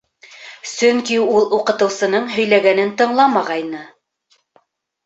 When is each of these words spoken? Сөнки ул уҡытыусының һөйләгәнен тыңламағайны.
Сөнки 0.69 1.19
ул 1.25 1.45
уҡытыусының 1.59 2.27
һөйләгәнен 2.33 2.95
тыңламағайны. 3.03 3.87